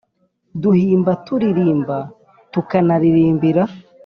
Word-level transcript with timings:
Duhimba 0.61 1.11
turirimba 1.25 1.97
tukanarimbira 2.51 3.63